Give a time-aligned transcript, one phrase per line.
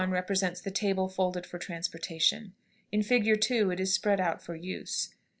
[0.01, 2.53] 1 represents the table folded for transportation;
[2.91, 3.39] in Fig.
[3.39, 5.13] 2 it is spread out for use.